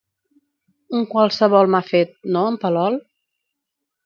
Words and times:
Un 0.99 1.05
qualsevol 1.11 1.69
m'ha 1.75 1.83
fet, 1.91 2.17
no 2.35 2.43
en 2.53 2.59
Palol? 2.65 2.99